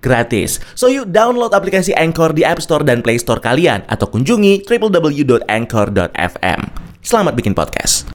[0.00, 0.62] gratis.
[0.74, 6.60] So yuk download aplikasi Anchor di App Store dan Play Store kalian atau kunjungi www.anchor.fm.
[7.06, 8.10] Selamat bikin podcast.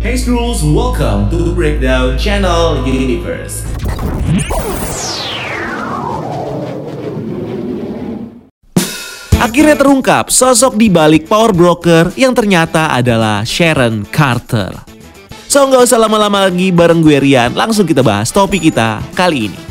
[0.00, 3.68] Hey Scrolls, welcome to Breakdown Channel Universe.
[9.40, 14.72] Akhirnya terungkap sosok di balik power broker yang ternyata adalah Sharon Carter.
[15.48, 19.69] So nggak usah lama-lama lagi bareng gue Rian, langsung kita bahas topik kita kali ini.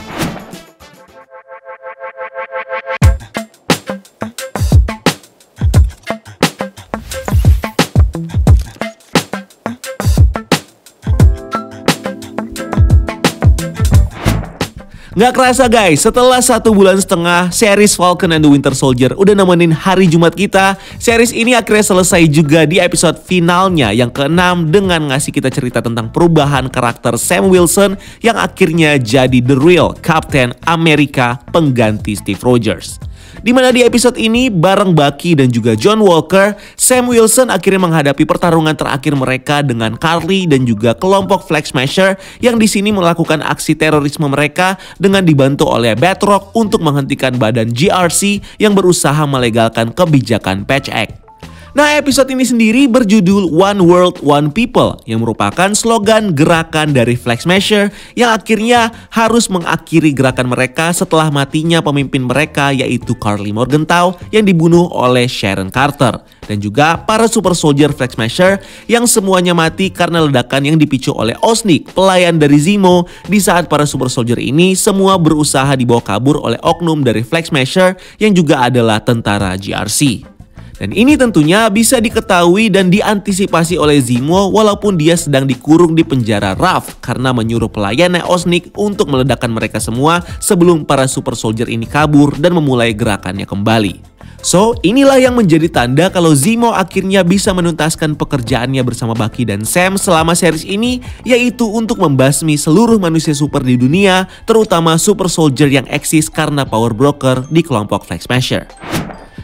[15.19, 19.75] Nggak kerasa guys, setelah satu bulan setengah, series Falcon and the Winter Soldier udah nemenin
[19.75, 20.79] hari Jumat kita.
[20.95, 26.07] Series ini akhirnya selesai juga di episode finalnya yang keenam dengan ngasih kita cerita tentang
[26.07, 33.08] perubahan karakter Sam Wilson yang akhirnya jadi the real Captain America pengganti Steve Rogers.
[33.39, 38.25] Di mana di episode ini bareng Bucky dan juga John Walker, Sam Wilson akhirnya menghadapi
[38.25, 43.77] pertarungan terakhir mereka dengan Carly dan juga kelompok Flag Smasher yang di sini melakukan aksi
[43.77, 50.89] terorisme mereka dengan dibantu oleh Batroc untuk menghentikan badan GRC yang berusaha melegalkan kebijakan Patch
[50.89, 51.28] Act.
[51.77, 57.45] Nah episode ini sendiri berjudul One World One People yang merupakan slogan gerakan dari Flag
[57.45, 64.49] Smasher yang akhirnya harus mengakhiri gerakan mereka setelah matinya pemimpin mereka yaitu Carly Morgenthau yang
[64.49, 66.17] dibunuh oleh Sharon Carter
[66.49, 68.57] dan juga para super soldier Flag Smasher
[68.89, 73.85] yang semuanya mati karena ledakan yang dipicu oleh Osnik, pelayan dari Zemo di saat para
[73.85, 78.97] super soldier ini semua berusaha dibawa kabur oleh oknum dari Flag Smasher yang juga adalah
[79.05, 80.38] tentara GRC.
[80.79, 86.55] Dan ini tentunya bisa diketahui dan diantisipasi oleh Zemo walaupun dia sedang dikurung di penjara
[86.55, 92.31] Raf karena menyuruh pelayannya Osnik untuk meledakkan mereka semua sebelum para super soldier ini kabur
[92.39, 94.09] dan memulai gerakannya kembali.
[94.39, 99.99] So, inilah yang menjadi tanda kalau Zemo akhirnya bisa menuntaskan pekerjaannya bersama Bucky dan Sam
[99.99, 105.83] selama series ini, yaitu untuk membasmi seluruh manusia super di dunia, terutama super soldier yang
[105.91, 108.63] eksis karena power broker di kelompok Flag Smasher.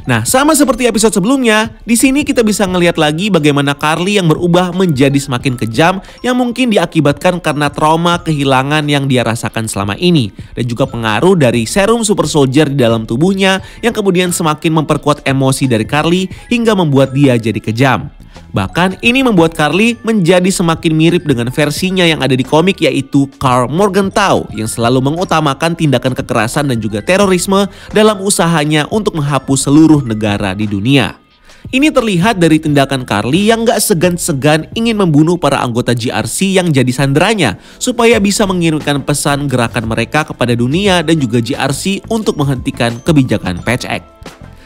[0.06, 4.70] Nah, sama seperti episode sebelumnya, di sini kita bisa ngelihat lagi bagaimana Carly yang berubah
[4.70, 10.70] menjadi semakin kejam yang mungkin diakibatkan karena trauma kehilangan yang dia rasakan selama ini dan
[10.70, 15.90] juga pengaruh dari serum super soldier di dalam tubuhnya yang kemudian semakin memperkuat emosi dari
[15.90, 18.14] Carly hingga membuat dia jadi kejam.
[18.56, 23.68] Bahkan ini membuat Carly menjadi semakin mirip dengan versinya yang ada di komik yaitu Carl
[23.68, 30.52] Morgenthau yang selalu mengutamakan tindakan kekerasan dan juga terorisme dalam usahanya untuk menghapus seluruh negara
[30.58, 31.16] di dunia.
[31.74, 36.94] Ini terlihat dari tindakan Carly yang gak segan-segan ingin membunuh para anggota GRC yang jadi
[36.94, 43.66] sandranya supaya bisa mengirimkan pesan gerakan mereka kepada dunia dan juga GRC untuk menghentikan kebijakan
[43.66, 44.06] Patch Act.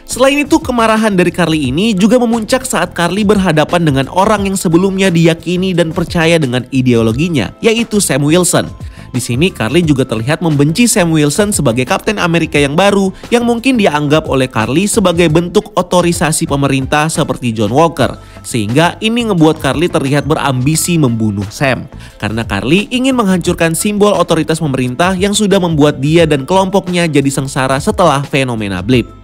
[0.10, 5.14] Selain itu, kemarahan dari Carly ini juga memuncak saat Carly berhadapan dengan orang yang sebelumnya
[5.14, 8.66] diyakini dan percaya dengan ideologinya, yaitu Sam Wilson.
[9.10, 13.76] Di sini Carly juga terlihat membenci Sam Wilson sebagai Kapten Amerika yang baru yang mungkin
[13.76, 18.16] dianggap oleh Carly sebagai bentuk otorisasi pemerintah seperti John Walker.
[18.46, 21.90] Sehingga ini ngebuat Carly terlihat berambisi membunuh Sam.
[22.22, 27.82] Karena Carly ingin menghancurkan simbol otoritas pemerintah yang sudah membuat dia dan kelompoknya jadi sengsara
[27.84, 29.19] setelah fenomena Blip.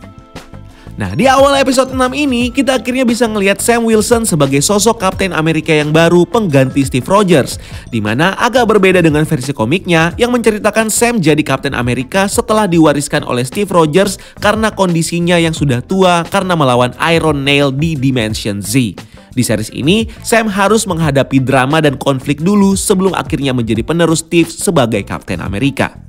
[0.96, 5.36] Nah, di awal episode 6 ini, kita akhirnya bisa ngelihat Sam Wilson sebagai sosok Kapten
[5.36, 7.60] Amerika yang baru pengganti Steve Rogers.
[7.92, 13.28] di mana agak berbeda dengan versi komiknya yang menceritakan Sam jadi Kapten Amerika setelah diwariskan
[13.28, 18.96] oleh Steve Rogers karena kondisinya yang sudah tua karena melawan Iron Nail di Dimension Z.
[19.36, 24.48] Di series ini, Sam harus menghadapi drama dan konflik dulu sebelum akhirnya menjadi penerus Steve
[24.48, 26.05] sebagai Kapten Amerika.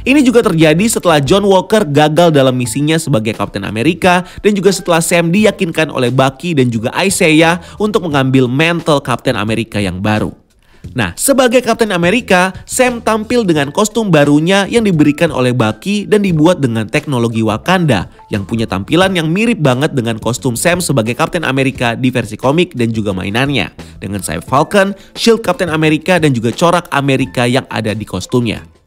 [0.00, 5.04] Ini juga terjadi setelah John Walker gagal dalam misinya sebagai Kapten Amerika dan juga setelah
[5.04, 10.32] Sam diyakinkan oleh Bucky dan juga Isaiah untuk mengambil mantle Kapten Amerika yang baru.
[10.96, 16.64] Nah, sebagai Kapten Amerika, Sam tampil dengan kostum barunya yang diberikan oleh Bucky dan dibuat
[16.64, 21.92] dengan teknologi Wakanda yang punya tampilan yang mirip banget dengan kostum Sam sebagai Kapten Amerika
[21.92, 23.70] di versi komik dan juga mainannya.
[24.00, 28.79] Dengan sayap Falcon, shield Kapten Amerika dan juga corak Amerika yang ada di kostumnya.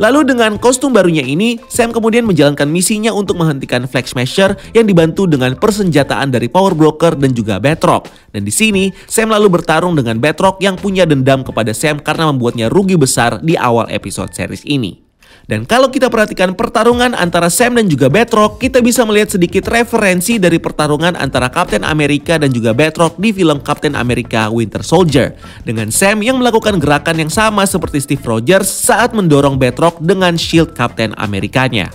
[0.00, 5.28] Lalu dengan kostum barunya ini, Sam kemudian menjalankan misinya untuk menghentikan Flag Smasher yang dibantu
[5.28, 8.08] dengan persenjataan dari Power Broker dan juga Batroc.
[8.32, 12.72] Dan di sini, Sam lalu bertarung dengan Batroc yang punya dendam kepada Sam karena membuatnya
[12.72, 15.11] rugi besar di awal episode series ini.
[15.52, 20.40] Dan kalau kita perhatikan pertarungan antara Sam dan juga Batroc, kita bisa melihat sedikit referensi
[20.40, 25.36] dari pertarungan antara Captain America dan juga Batroc di film Captain America Winter Soldier.
[25.60, 30.72] Dengan Sam yang melakukan gerakan yang sama seperti Steve Rogers saat mendorong Batroc dengan shield
[30.72, 31.92] Captain Amerikanya.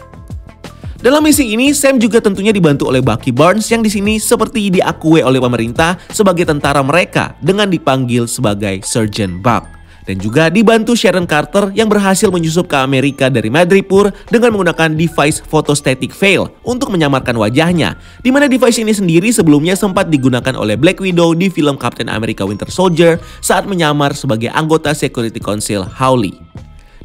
[1.01, 5.25] Dalam misi ini, Sam juga tentunya dibantu oleh Bucky Barnes yang di sini seperti diakui
[5.25, 9.77] oleh pemerintah sebagai tentara mereka dengan dipanggil sebagai Sergeant Buck
[10.07, 15.43] dan juga dibantu Sharon Carter yang berhasil menyusup ke Amerika dari Madripoor dengan menggunakan device
[15.43, 17.99] photostatic veil untuk menyamarkan wajahnya.
[18.23, 22.47] Di mana device ini sendiri sebelumnya sempat digunakan oleh Black Widow di film Captain America
[22.47, 26.39] Winter Soldier saat menyamar sebagai anggota Security Council Howley.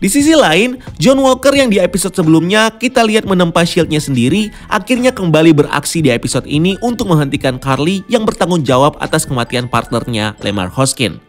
[0.03, 5.15] Di sisi lain, John Walker yang di episode sebelumnya kita lihat menempa shieldnya sendiri akhirnya
[5.15, 10.75] kembali beraksi di episode ini untuk menghentikan Carly yang bertanggung jawab atas kematian partnernya Lemar
[10.75, 11.23] Hoskin.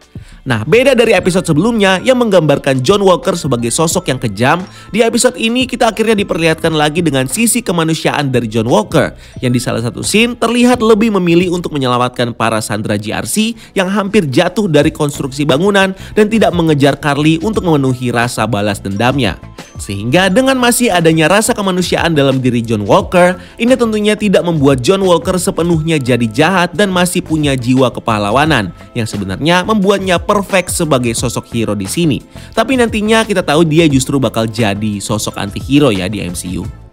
[0.44, 4.60] Nah, beda dari episode sebelumnya yang menggambarkan John Walker sebagai sosok yang kejam,
[4.92, 9.60] di episode ini kita akhirnya diperlihatkan lagi dengan sisi kemanusiaan dari John Walker, yang di
[9.60, 14.92] salah satu scene terlihat lebih memilih untuk menyelamatkan para sandera GRC yang hampir jatuh dari
[14.92, 19.53] konstruksi bangunan dan tidak mengejar Carly untuk memenuhi rasa balas dendamnya.
[19.74, 25.02] Sehingga dengan masih adanya rasa kemanusiaan dalam diri John Walker, ini tentunya tidak membuat John
[25.02, 31.50] Walker sepenuhnya jadi jahat dan masih punya jiwa kepahlawanan yang sebenarnya membuatnya perfect sebagai sosok
[31.50, 32.22] hero di sini.
[32.54, 36.83] Tapi nantinya kita tahu dia justru bakal jadi sosok anti-hero ya di MCU.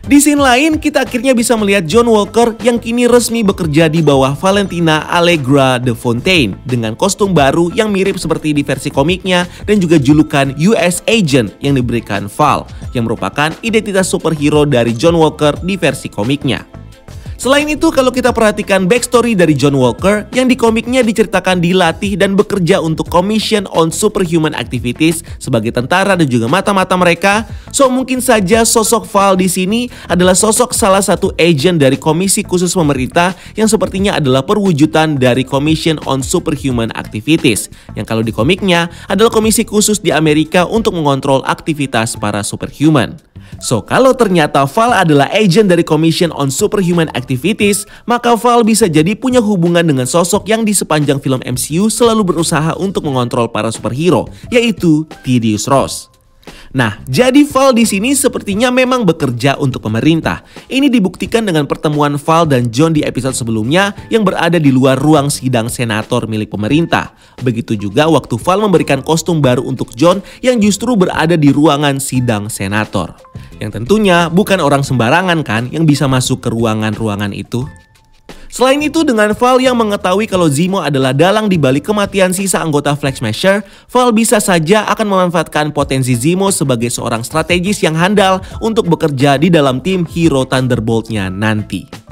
[0.00, 4.32] Di scene lain, kita akhirnya bisa melihat John Walker yang kini resmi bekerja di bawah
[4.32, 10.00] Valentina Allegra de Fontaine dengan kostum baru yang mirip seperti di versi komiknya dan juga
[10.00, 12.64] julukan US Agent yang diberikan Val
[12.96, 16.79] yang merupakan identitas superhero dari John Walker di versi komiknya.
[17.40, 22.36] Selain itu, kalau kita perhatikan backstory dari John Walker, yang di komiknya diceritakan dilatih dan
[22.36, 28.60] bekerja untuk Commission on Superhuman Activities sebagai tentara dan juga mata-mata mereka, so mungkin saja
[28.68, 34.20] sosok Val di sini adalah sosok salah satu agent dari Komisi Khusus Pemerintah yang sepertinya
[34.20, 40.12] adalah perwujudan dari Commission on Superhuman Activities, yang kalau di komiknya adalah komisi khusus di
[40.12, 43.16] Amerika untuk mengontrol aktivitas para superhuman.
[43.58, 47.29] So, kalau ternyata Val adalah agent dari Commission on Superhuman Activities,
[48.04, 52.74] maka Val bisa jadi punya hubungan dengan sosok yang di sepanjang film MCU selalu berusaha
[52.74, 56.09] untuk mengontrol para superhero, yaitu Thaddeus Ross.
[56.70, 60.46] Nah, jadi Val di sini sepertinya memang bekerja untuk pemerintah.
[60.70, 65.32] Ini dibuktikan dengan pertemuan Val dan John di episode sebelumnya yang berada di luar ruang
[65.32, 67.12] sidang senator milik pemerintah.
[67.42, 72.46] Begitu juga waktu Val memberikan kostum baru untuk John yang justru berada di ruangan sidang
[72.46, 73.18] senator.
[73.58, 77.66] Yang tentunya bukan orang sembarangan kan yang bisa masuk ke ruangan-ruangan itu.
[78.50, 82.98] Selain itu, dengan Val yang mengetahui kalau Zemo adalah dalang di balik kematian sisa anggota
[82.98, 88.90] Flag Smasher, Val bisa saja akan memanfaatkan potensi Zemo sebagai seorang strategis yang handal untuk
[88.90, 92.09] bekerja di dalam tim hero Thunderbolt-nya nanti.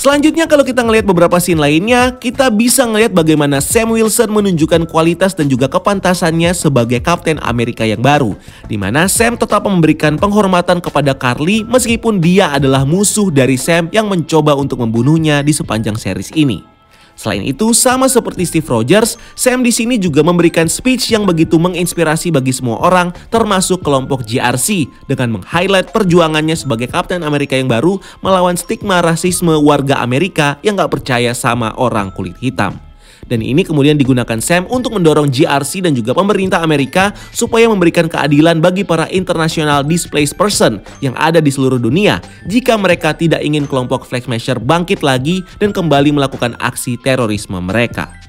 [0.00, 5.36] Selanjutnya kalau kita ngelihat beberapa scene lainnya, kita bisa ngelihat bagaimana Sam Wilson menunjukkan kualitas
[5.36, 8.32] dan juga kepantasannya sebagai Kapten Amerika yang baru.
[8.64, 14.08] Di mana Sam tetap memberikan penghormatan kepada Carly meskipun dia adalah musuh dari Sam yang
[14.08, 16.79] mencoba untuk membunuhnya di sepanjang series ini.
[17.20, 22.32] Selain itu, sama seperti Steve Rogers, Sam di sini juga memberikan speech yang begitu menginspirasi
[22.32, 28.56] bagi semua orang, termasuk kelompok GRC, dengan meng-highlight perjuangannya sebagai Kapten Amerika yang baru melawan
[28.56, 32.89] stigma rasisme warga Amerika yang gak percaya sama orang kulit hitam.
[33.26, 38.60] Dan ini kemudian digunakan Sam untuk mendorong GRC dan juga pemerintah Amerika supaya memberikan keadilan
[38.60, 44.04] bagi para international displaced person yang ada di seluruh dunia jika mereka tidak ingin kelompok
[44.04, 48.19] Flag Smasher bangkit lagi dan kembali melakukan aksi terorisme mereka.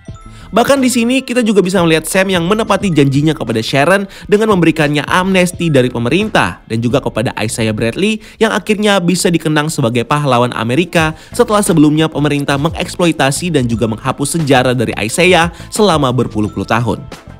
[0.52, 5.08] Bahkan di sini kita juga bisa melihat Sam yang menepati janjinya kepada Sharon dengan memberikannya
[5.08, 11.16] amnesti dari pemerintah dan juga kepada Isaiah Bradley yang akhirnya bisa dikenang sebagai pahlawan Amerika
[11.32, 17.31] setelah sebelumnya pemerintah mengeksploitasi dan juga menghapus sejarah dari Isaiah selama berpuluh-puluh tahun.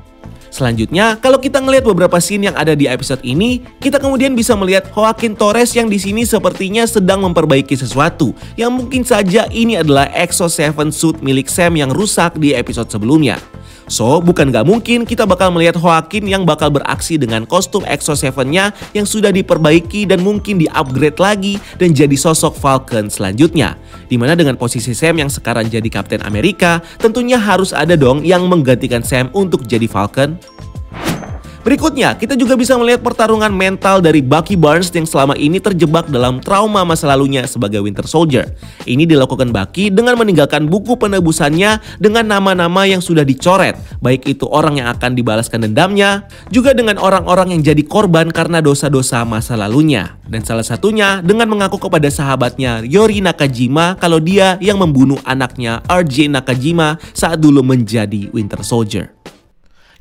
[0.52, 4.84] Selanjutnya, kalau kita ngelihat beberapa scene yang ada di episode ini, kita kemudian bisa melihat
[4.92, 10.52] Joaquin Torres yang di sini sepertinya sedang memperbaiki sesuatu, yang mungkin saja ini adalah Exo
[10.52, 13.40] 7 suit milik Sam yang rusak di episode sebelumnya.
[13.90, 18.70] So, bukan gak mungkin kita bakal melihat Joaquin yang bakal beraksi dengan kostum Exo 7-nya
[18.94, 23.74] yang sudah diperbaiki dan mungkin di-upgrade lagi dan jadi sosok Falcon selanjutnya.
[24.06, 28.46] Di mana dengan posisi Sam yang sekarang jadi Kapten Amerika, tentunya harus ada dong yang
[28.46, 30.38] menggantikan Sam untuk jadi Falcon.
[31.62, 36.42] Berikutnya, kita juga bisa melihat pertarungan mental dari Bucky Barnes yang selama ini terjebak dalam
[36.42, 38.50] trauma masa lalunya sebagai Winter Soldier.
[38.82, 44.82] Ini dilakukan Bucky dengan meninggalkan buku penebusannya dengan nama-nama yang sudah dicoret, baik itu orang
[44.82, 50.18] yang akan dibalaskan dendamnya, juga dengan orang-orang yang jadi korban karena dosa-dosa masa lalunya.
[50.26, 56.26] Dan salah satunya dengan mengaku kepada sahabatnya Yori Nakajima kalau dia yang membunuh anaknya RJ
[56.26, 59.21] Nakajima saat dulu menjadi Winter Soldier.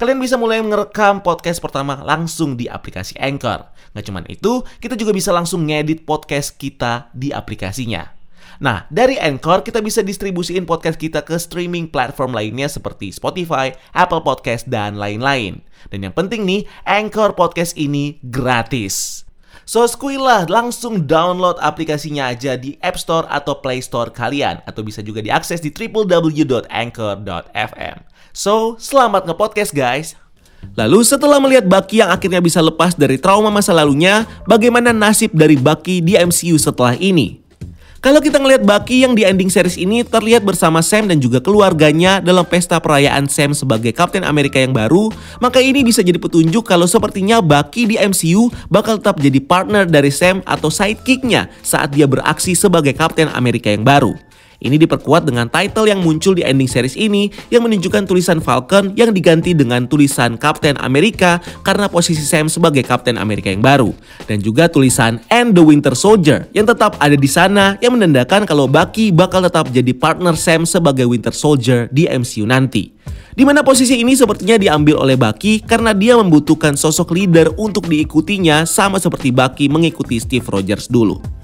[0.00, 3.68] Kalian bisa mulai merekam podcast pertama langsung di aplikasi Anchor.
[3.94, 8.14] Nggak cuma itu, kita juga bisa langsung ngedit podcast kita di aplikasinya.
[8.62, 14.22] Nah, dari Anchor kita bisa distribusiin podcast kita ke streaming platform lainnya seperti Spotify, Apple
[14.22, 15.62] Podcast, dan lain-lain.
[15.90, 19.26] Dan yang penting nih, Anchor Podcast ini gratis.
[19.64, 25.00] So skuilah langsung download aplikasinya aja di App Store atau Play Store kalian atau bisa
[25.00, 26.64] juga diakses di www.anchor.fm.
[28.34, 30.18] So, selamat nge-podcast guys.
[30.74, 35.60] Lalu setelah melihat Bucky yang akhirnya bisa lepas dari trauma masa lalunya, bagaimana nasib dari
[35.60, 37.43] Bucky di MCU setelah ini?
[38.04, 42.20] Kalau kita ngelihat Bucky yang di ending series ini terlihat bersama Sam dan juga keluarganya
[42.20, 45.08] dalam pesta perayaan Sam sebagai Captain Amerika yang baru,
[45.40, 50.12] maka ini bisa jadi petunjuk kalau sepertinya Bucky di MCU bakal tetap jadi partner dari
[50.12, 54.12] Sam atau sidekicknya saat dia beraksi sebagai Captain Amerika yang baru.
[54.64, 59.12] Ini diperkuat dengan title yang muncul di ending series ini yang menunjukkan tulisan Falcon yang
[59.12, 63.92] diganti dengan tulisan Captain America karena posisi Sam sebagai Captain America yang baru.
[64.24, 68.64] Dan juga tulisan And the Winter Soldier yang tetap ada di sana yang menandakan kalau
[68.64, 72.96] Bucky bakal tetap jadi partner Sam sebagai Winter Soldier di MCU nanti.
[73.36, 78.64] Di mana posisi ini sepertinya diambil oleh Bucky karena dia membutuhkan sosok leader untuk diikutinya
[78.64, 81.43] sama seperti Bucky mengikuti Steve Rogers dulu.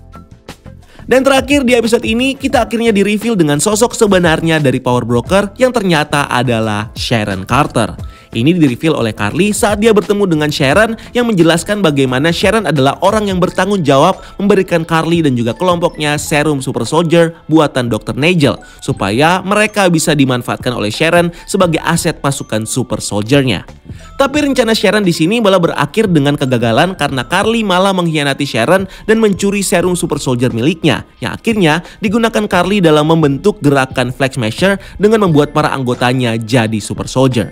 [1.11, 5.75] Dan terakhir di episode ini kita akhirnya di-reveal dengan sosok sebenarnya dari Power Broker yang
[5.75, 7.99] ternyata adalah Sharon Carter.
[8.31, 13.27] Ini di-reveal oleh Carly saat dia bertemu dengan Sharon yang menjelaskan bagaimana Sharon adalah orang
[13.27, 18.15] yang bertanggung jawab memberikan Carly dan juga kelompoknya serum super soldier buatan Dr.
[18.15, 23.67] Nigel supaya mereka bisa dimanfaatkan oleh Sharon sebagai aset pasukan super soldiernya.
[24.15, 29.17] Tapi rencana Sharon di sini malah berakhir dengan kegagalan karena Carly malah mengkhianati Sharon dan
[29.19, 35.27] mencuri serum super soldier miliknya yang akhirnya digunakan Carly dalam membentuk gerakan Flag Smasher dengan
[35.27, 37.51] membuat para anggotanya jadi super soldier.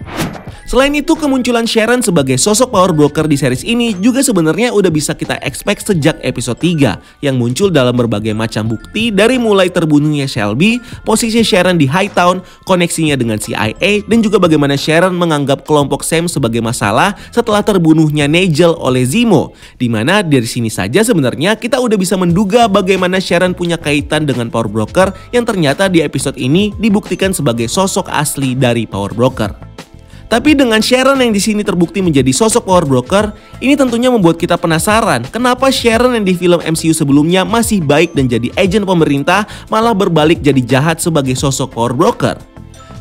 [0.67, 5.15] Selain itu, kemunculan Sharon sebagai sosok power broker di series ini juga sebenarnya udah bisa
[5.15, 10.81] kita expect sejak episode 3 yang muncul dalam berbagai macam bukti dari mulai terbunuhnya Shelby,
[11.05, 16.65] posisi Sharon di Hightown, koneksinya dengan CIA, dan juga bagaimana Sharon menganggap kelompok Sam sebagai
[16.65, 19.53] masalah setelah terbunuhnya Nigel oleh Zemo.
[19.77, 24.49] Di mana dari sini saja sebenarnya kita udah bisa menduga bagaimana Sharon punya kaitan dengan
[24.49, 29.68] power broker yang ternyata di episode ini dibuktikan sebagai sosok asli dari power broker.
[30.29, 33.33] Tapi dengan Sharon yang di sini terbukti menjadi sosok power broker,
[33.65, 38.29] ini tentunya membuat kita penasaran kenapa Sharon yang di film MCU sebelumnya masih baik dan
[38.29, 42.37] jadi agen pemerintah malah berbalik jadi jahat sebagai sosok power broker.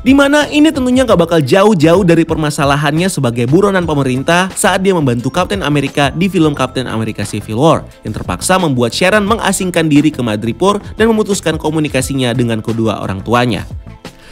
[0.08, 5.28] Di mana ini tentunya gak bakal jauh-jauh dari permasalahannya sebagai buronan pemerintah saat dia membantu
[5.28, 10.24] Captain America di film Captain America Civil War yang terpaksa membuat Sharon mengasingkan diri ke
[10.24, 13.68] Madripoor dan memutuskan komunikasinya dengan kedua orang tuanya.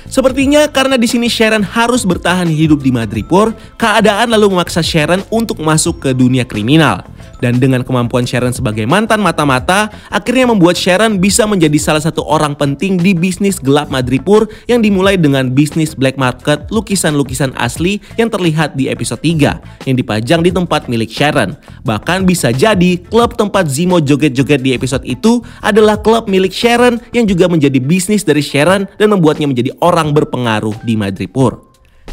[0.05, 5.57] Sepertinya karena di sini Sharon harus bertahan hidup di Madripoor, keadaan lalu memaksa Sharon untuk
[5.61, 7.01] masuk ke dunia kriminal.
[7.39, 12.55] Dan dengan kemampuan Sharon sebagai mantan mata-mata, akhirnya membuat Sharon bisa menjadi salah satu orang
[12.55, 18.73] penting di bisnis gelap Madripoor yang dimulai dengan bisnis black market lukisan-lukisan asli yang terlihat
[18.79, 21.57] di episode 3 yang dipajang di tempat milik Sharon.
[21.85, 27.25] Bahkan bisa jadi klub tempat Zimo joget-joget di episode itu adalah klub milik Sharon yang
[27.29, 31.65] juga menjadi bisnis dari Sharon dan membuatnya menjadi orang orang berpengaruh di Madripoor.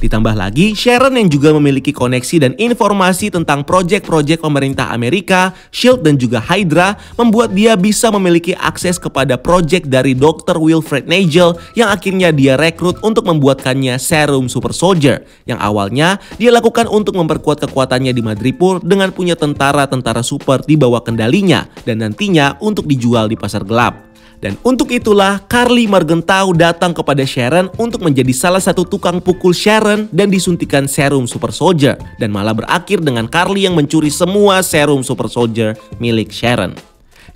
[0.03, 6.15] Ditambah lagi, Sharon yang juga memiliki koneksi dan informasi tentang proyek-proyek pemerintah Amerika, SHIELD dan
[6.19, 10.59] juga Hydra membuat dia bisa memiliki akses kepada proyek dari Dr.
[10.59, 16.91] Wilfred Nigel yang akhirnya dia rekrut untuk membuatkannya serum super soldier yang awalnya dia lakukan
[16.91, 22.91] untuk memperkuat kekuatannya di Madripoor dengan punya tentara-tentara super di bawah kendalinya dan nantinya untuk
[22.91, 24.12] dijual di pasar gelap.
[24.43, 30.11] Dan untuk itulah Carly Morgenthau datang kepada Sharon untuk menjadi salah satu tukang pukul Sharon
[30.11, 35.31] dan disuntikan serum super soldier dan malah berakhir dengan Carly yang mencuri semua serum super
[35.31, 36.75] soldier milik Sharon.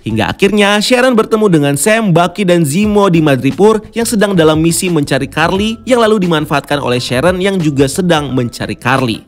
[0.03, 4.91] Hingga akhirnya Sharon bertemu dengan Sam, Bucky, dan Zemo di Madripoor yang sedang dalam misi
[4.91, 9.23] mencari Carly yang lalu dimanfaatkan oleh Sharon yang juga sedang mencari Carly.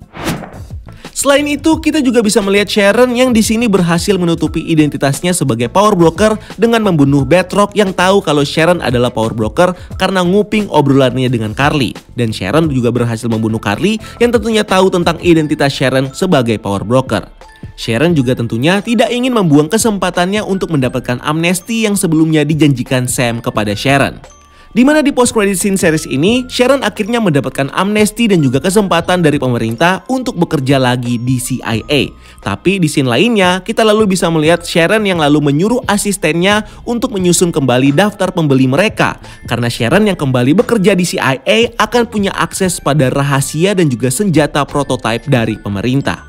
[1.19, 5.91] Selain itu, kita juga bisa melihat Sharon yang di sini berhasil menutupi identitasnya sebagai power
[5.91, 11.51] broker dengan membunuh Bedrock yang tahu kalau Sharon adalah power broker karena nguping obrolannya dengan
[11.51, 11.91] Carly.
[12.15, 17.27] Dan Sharon juga berhasil membunuh Carly yang tentunya tahu tentang identitas Sharon sebagai power broker.
[17.75, 23.75] Sharon juga tentunya tidak ingin membuang kesempatannya untuk mendapatkan amnesti yang sebelumnya dijanjikan Sam kepada
[23.75, 24.38] Sharon.
[24.69, 29.25] Di mana di post credit scene series ini, Sharon akhirnya mendapatkan amnesti dan juga kesempatan
[29.25, 32.13] dari pemerintah untuk bekerja lagi di CIA.
[32.37, 37.49] Tapi di scene lainnya, kita lalu bisa melihat Sharon yang lalu menyuruh asistennya untuk menyusun
[37.49, 39.17] kembali daftar pembeli mereka.
[39.49, 44.61] Karena Sharon yang kembali bekerja di CIA akan punya akses pada rahasia dan juga senjata
[44.69, 46.28] prototipe dari pemerintah.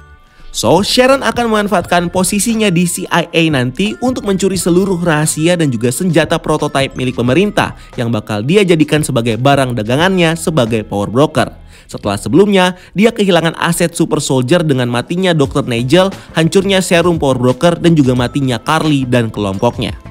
[0.50, 6.42] So, Sharon akan memanfaatkan posisinya di CIA nanti untuk mencuri seluruh rahasia dan juga senjata
[6.42, 11.54] prototipe milik pemerintah yang bakal dia jadikan sebagai barang dagangannya sebagai power broker.
[11.87, 15.66] Setelah sebelumnya, dia kehilangan aset super soldier dengan matinya Dr.
[15.71, 20.10] Nigel, hancurnya serum power broker, dan juga matinya Carly dan kelompoknya.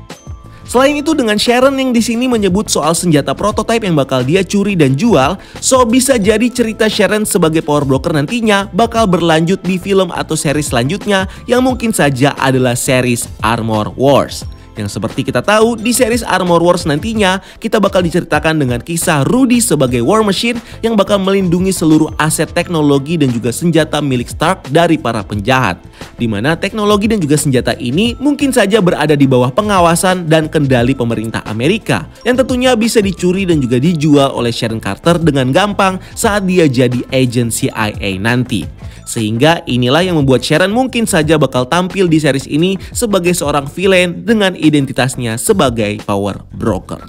[0.70, 4.78] Selain itu dengan Sharon yang di sini menyebut soal senjata prototipe yang bakal dia curi
[4.78, 10.14] dan jual, so bisa jadi cerita Sharon sebagai power broker nantinya bakal berlanjut di film
[10.14, 14.59] atau seri selanjutnya yang mungkin saja adalah series Armor Wars.
[14.80, 19.60] Yang seperti kita tahu, di series Armor Wars nantinya, kita bakal diceritakan dengan kisah Rudy
[19.60, 24.96] sebagai War Machine yang bakal melindungi seluruh aset teknologi dan juga senjata milik Stark dari
[24.96, 25.84] para penjahat.
[26.16, 30.96] Di mana teknologi dan juga senjata ini mungkin saja berada di bawah pengawasan dan kendali
[30.96, 36.48] pemerintah Amerika, yang tentunya bisa dicuri dan juga dijual oleh Sharon Carter dengan gampang saat
[36.48, 38.80] dia jadi agent CIA nanti.
[39.10, 44.22] Sehingga inilah yang membuat Sharon mungkin saja bakal tampil di series ini sebagai seorang villain
[44.22, 47.02] dengan identitasnya sebagai power broker.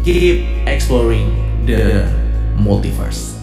[0.00, 1.28] Keep exploring
[1.68, 2.08] the
[2.56, 3.36] multiverse.